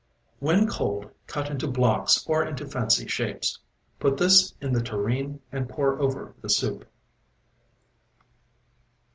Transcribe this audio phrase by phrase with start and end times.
[0.39, 3.59] When cold cut into blocks or into fancy shapes.
[3.99, 6.87] Put this in the tureen and pour over the soup.